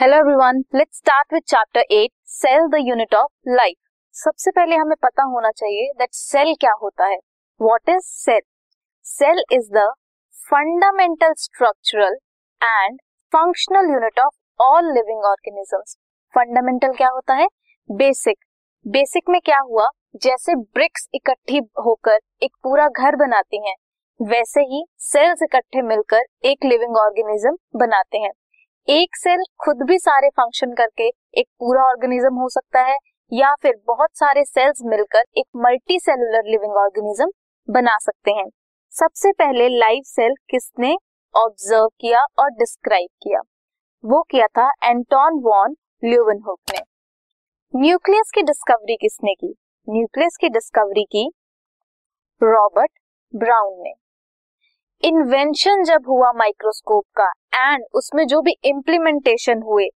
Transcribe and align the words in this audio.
Hello 0.00 0.16
everyone 0.16 0.58
let's 0.74 0.98
start 0.98 1.32
with 1.34 1.42
chapter 1.48 1.82
8 1.94 2.10
cell 2.34 2.66
the 2.68 2.78
unit 2.80 3.14
of 3.14 3.48
life 3.48 3.76
सबसे 4.14 4.50
पहले 4.50 4.76
हमें 4.76 4.94
पता 5.02 5.22
होना 5.22 5.50
चाहिए 5.50 5.90
दैट 5.98 6.08
सेल 6.12 6.54
क्या 6.60 6.72
होता 6.82 7.06
है। 7.06 7.16
What 7.60 7.88
is 7.88 8.04
cell 8.04 8.40
cell 9.06 9.42
is 9.52 9.68
the 9.74 9.84
fundamental 10.46 11.34
structural 11.38 12.16
and 12.60 12.98
functional 13.32 13.92
unit 13.92 14.20
of 14.20 14.62
all 14.62 14.92
living 14.94 15.24
organisms 15.24 15.96
fundamental 16.34 16.96
क्या 16.96 17.08
होता 17.08 17.34
है? 17.34 17.46
बेसिक 17.90 18.44
बेसिक 18.86 19.28
में 19.28 19.40
क्या 19.40 19.58
हुआ? 19.60 19.88
जैसे 20.16 20.54
ब्रिक्स 20.54 21.08
इकट्ठी 21.14 21.60
होकर 21.84 22.18
एक 22.42 22.56
पूरा 22.62 22.88
घर 22.88 23.16
बनाती 23.26 23.66
हैं, 23.68 23.76
वैसे 24.20 24.60
ही 24.60 24.84
सेल्स 25.04 25.42
इकट्ठे 25.42 25.82
मिलकर 25.82 26.24
एक 26.44 26.64
लिविंग 26.64 26.96
ऑर्गेनिज्म 26.98 27.56
बनाते 27.78 28.18
हैं। 28.18 28.32
एक 28.88 29.16
सेल 29.16 29.42
खुद 29.60 29.82
भी 29.82 29.98
सारे 29.98 30.28
फ़ंक्शन 30.30 30.72
करके 30.72 31.06
एक 31.34 31.46
पूरा 31.60 31.82
ऑर्गेनिज्म 31.82 32.34
हो 32.34 32.48
सकता 32.48 32.80
है, 32.80 32.96
या 33.32 33.52
फिर 33.62 33.74
बहुत 33.86 34.10
सारे 34.14 34.44
सेल्स 34.44 34.80
मिलकर 34.84 35.22
एक 35.38 35.46
मल्टी 35.56 35.98
सेलुलर 35.98 36.48
लिविंग 36.50 36.76
ऑर्गेनिज्म 36.76 37.30
बना 37.68 37.96
सकते 37.98 38.30
हैं। 38.30 38.46
सबसे 38.94 39.32
पहले 39.32 39.68
लाइव 39.68 40.02
सेल 40.06 40.34
किसने 40.50 40.94
ऑब्ज़र्व 41.34 41.86
किया 42.00 42.24
और 42.38 42.50
डिस्क्राइब 42.50 43.08
किया? 43.22 43.40
वो 44.04 44.22
किया 44.22 44.46
था 44.48 44.70
एंटोन 44.84 45.40
वॉन 45.42 45.76
ल्यूवनहुक 46.04 46.60
ने। 46.72 46.80
न्यूक्लियस 47.74 48.30
की 48.34 48.42
डिस्कवरी 48.42 48.96
किसने 48.96 49.34
की? 49.34 49.54
न्यूक्लियस 49.88 50.36
की 50.40 50.48
डिस्कवरी 50.48 51.04
की 51.06 51.28
रॉबर्ट 52.40 52.90
ब्राउन 53.34 53.82
ने। 53.82 53.94
इन्वेंशन 55.02 55.84
जब 55.84 56.08
हुआ 56.08 56.32
माइक्रोस्कोप 56.32 57.04
का 57.16 57.30
एंड 57.52 57.84
उसमें 57.94 58.26
जो 58.26 58.40
भी 58.42 58.54
इम्प्लीमेंटेशन 58.64 59.62
हुए, 59.62 59.88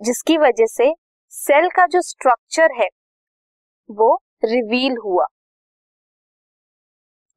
जिसकी 0.00 0.36
वजह 0.38 0.66
से 0.66 0.92
सेल 1.32 1.68
का 1.68 1.86
जो 1.86 2.00
स्ट्रक्चर 2.02 2.74
है, 2.76 2.88
वो 3.90 4.14
रिवील 4.44 4.96
हुआ। 5.04 5.26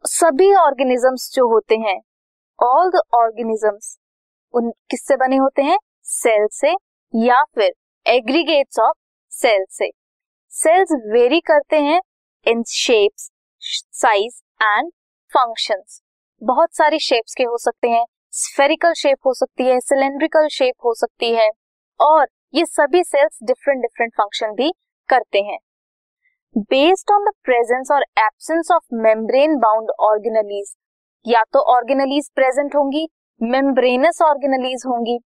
सभी 0.05 0.53
ऑर्गेनिजम्स 0.55 1.29
जो 1.33 1.47
होते 1.49 1.75
हैं 1.77 1.99
ऑल 2.59 2.89
द 2.89 3.01
ऑर्गेनिजम्स 3.15 3.97
उन 4.53 4.71
किससे 4.89 5.15
बने 5.17 5.37
होते 5.37 5.61
हैं? 5.61 5.77
सेल 6.03 6.47
से, 6.51 6.73
या 7.13 7.41
फिर 7.55 7.71
एग्रीगेट्स 8.05 8.79
ऑफ़ 8.79 8.97
सेल 9.31 9.65
से। 9.69 9.89
सेल्स 10.53 10.91
वेरी 11.13 11.39
करते 11.39 11.79
हैं 11.81 11.99
in 12.45 12.63
shapes 12.63 13.29
size 13.93 14.41
and 14.63 14.91
functions 15.31 16.01
बहुत 16.41 16.75
सारी 16.75 16.99
शेप्स 16.99 17.35
के 17.35 17.43
हो 17.43 17.57
सकते 17.57 17.89
हैं। 17.89 18.05
स्फेरिकल 18.33 18.93
शेप 18.93 19.17
हो 19.25 19.33
सकती 19.33 19.65
है 19.65 19.79
सिलेंड्रिकल 19.79 20.47
शेप 20.51 20.85
हो 20.85 20.93
सकती 20.95 21.33
है 21.35 21.49
और 21.99 22.27
ये 22.53 22.65
सभी 22.65 23.03
सेल्स 23.03 23.39
डिफरेंट 23.43 23.81
डिफरेंट 23.81 24.11
फ़ंक्शन 24.13 24.53
भी 24.53 24.71
करते 25.09 25.39
हैं। 25.39 25.57
बेस्ड 26.55 27.11
ऑन 27.11 27.25
द 27.25 27.33
प्रेजेंस 27.43 27.91
और 27.91 28.03
absence 28.19 28.71
of 28.71 28.95
membrane 28.97 29.57
bound 29.59 29.89
organelles 30.01 30.73
या 31.25 31.43
तो 31.53 31.59
ऑर्गेनलीज 31.73 32.29
प्रेजेंट 32.35 32.75
होंगी 32.75 33.07
मेम्ब्रेनस 33.41 34.21
ऑर्गेनलीज 34.21 34.83
होंगी 34.87 35.17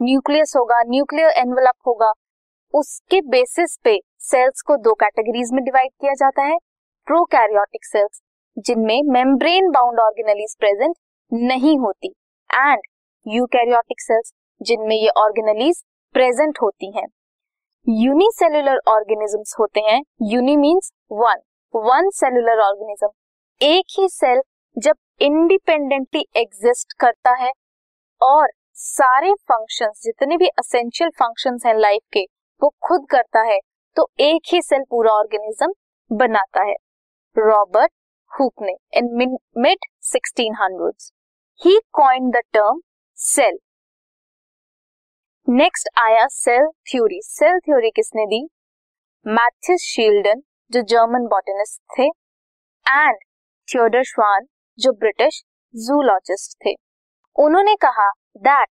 न्यूक्लियस 0.00 0.52
होगा 0.56 0.82
न्यूक्लियर 0.84 1.30
एनवलप 1.38 1.74
होगा, 1.86 2.12
उसके 2.74 3.20
बेसिस 3.30 3.76
पे 3.84 3.98
सेल्स 4.20 4.62
को 4.62 4.76
दो 4.78 4.94
कैटेगरीज 4.94 5.52
में 5.52 5.62
डिवाइड 5.64 5.90
किया 5.92 6.14
जाता 6.14 6.42
है 6.44 6.56
प्रोकैरियोटिक 7.06 7.84
सेल्स 7.86 8.22
जिनमें 8.66 9.00
मेम्ब्रेन 9.12 9.70
बाउंड 9.70 10.00
ऑर्गेनलीज 10.00 10.56
प्रेजेंट 10.60 10.94
नहीं 11.32 11.78
होती। 11.78 12.14
एंड 12.50 12.80
यूकैरियोटिक 13.26 14.00
सेल्स 14.00 14.32
जिनमें 14.60 14.96
ये 14.96 15.08
ऑर्गेनलीज 15.18 15.82
प्रेजेंट 16.14 16.58
होती 16.62 16.90
हैं। 16.96 17.06
यूनिसेलुलर 17.86 18.80
ऑर्गेनिजम्स 18.88 19.54
होते 19.60 19.80
हैं। 19.80 20.00
Uni 20.22 20.56
means 20.56 20.90
one 21.12 21.40
one 21.74 22.10
cellular 22.10 22.60
organism 22.60 23.08
एक 23.60 23.98
ही 23.98 24.08
सेल 24.08 24.42
जब 24.76 24.94
इंडिपेंडेंटली 25.20 26.24
एग्जिस्ट 26.36 26.92
करता 27.00 27.34
है 27.34 27.50
और 28.20 28.48
सारे 28.74 29.32
फ़ंक्शंस 29.48 30.00
जितने 30.04 30.36
भी 30.36 30.46
असेंशियल 30.48 31.10
फ़ंक्शंस 31.10 31.66
हैं 31.66 31.74
लाइफ 31.74 32.02
के, 32.12 32.22
वो 32.62 32.68
खुद 32.82 33.06
करता 33.10 33.40
है 33.42 33.58
तो 33.96 34.08
एक 34.20 34.52
ही 34.52 34.62
सेल 34.62 34.84
पूरा 34.90 35.12
ऑर्गेनिज्म 35.12 35.72
बनाता 36.10 36.62
है। 36.62 36.74
रॉबर्ट 37.36 37.92
हुक 38.30 38.62
ने 38.62 38.76
in 38.94 39.36
mid 39.58 39.86
1600s 40.04 41.10
he 41.62 41.80
coin 41.92 42.30
the 42.30 42.36
term 42.52 42.80
cell 43.18 43.58
next 45.48 45.88
आया 45.98 46.26
सेल 46.26 46.66
थ्योरी 46.66 47.20
सेल 47.22 47.58
थ्योरी 47.58 47.90
किसने 47.90 48.24
दी? 48.26 48.48
मैथ्यूस 49.26 49.80
शील्डन 49.80 50.42
जो 50.72 50.82
जर्मन 50.82 51.26
बॉटनिस्ट 51.26 51.82
थे 51.98 52.06
एंड 52.86 53.18
थियोडर 53.68 54.02
श्वान 54.02 54.46
जो 54.78 54.92
ब्रिटिश 54.92 55.42
जूलॉजिस्ट 55.74 56.56
थे. 56.66 56.74
उन्होंने 57.36 57.74
कहा 57.74 58.10
that 58.36 58.68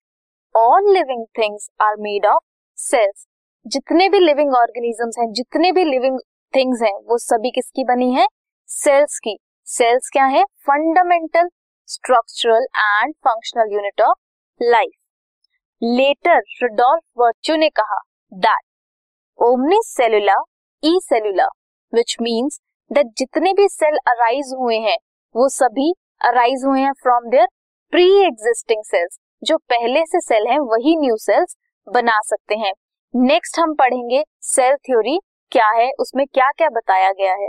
all 0.57 0.93
living 0.95 1.27
things 1.39 1.69
are 1.81 1.97
made 1.99 2.27
of 2.27 2.45
cells 2.79 3.27
जितने 3.67 4.09
भी 4.09 4.19
लिविंग 4.19 4.55
ऑर्गेनिजम्स 4.55 5.19
हैं, 5.19 5.33
जितने 5.33 5.73
भी 5.73 5.85
लिविंग 5.85 6.19
थिंग्स 6.55 6.83
हैं, 6.83 6.97
वो 7.07 7.19
सभी 7.19 7.51
किसकी 7.51 7.85
बनी 7.85 8.13
है? 8.15 8.27
सेल्स 8.67 9.19
की. 9.19 9.39
सेल्स 9.65 10.11
क्या 10.13 10.25
है? 10.25 10.45
Fundamental 10.45 11.49
structural 11.89 12.67
and 12.77 13.15
functional 13.27 13.75
unit 13.75 14.01
of 14.01 14.17
life 14.61 14.91
later 15.83 16.41
Rudolf 16.63 17.03
Virchow 17.19 17.57
ने 17.57 17.69
कहा 17.71 17.99
that 18.33 18.63
omnis 19.39 19.79
cellula 19.85 20.35
e 20.83 20.99
cellula 21.03 21.47
which 21.93 22.17
means 22.23 22.61
that 22.91 23.07
जितने 23.19 23.53
भी 23.53 23.69
सेल 23.69 23.97
अराइज 24.09 24.53
हुए 24.59 24.77
हैं, 24.79 24.97
वो 25.35 25.49
सभी 25.49 25.93
अराइज 26.25 26.65
हुए 26.67 26.81
हैं 26.81 26.93
from 27.03 27.29
their 27.31 27.47
pre 27.93 28.05
existing 28.25 28.83
cells 28.85 29.19
जो 29.43 29.57
पहले 29.71 30.05
से 30.07 30.21
सेल 30.21 30.47
हैं, 30.47 30.59
वही 30.59 30.97
न्यू 30.97 31.17
सेल्स 31.17 31.57
बना 31.87 32.19
सकते 32.25 32.55
हैं। 32.57 32.73
नेक्स्ट 33.15 33.59
हम 33.59 33.75
पढ़ेंगे 33.75 34.23
सेल 34.45 34.77
थ्योरी 34.77 35.19
क्या 35.53 35.69
है, 35.71 35.91
उसमें 36.01 36.25
क्या 36.27 36.51
क्या 36.51 36.69
बताया 36.71 37.13
गया 37.13 37.33
है। 37.35 37.49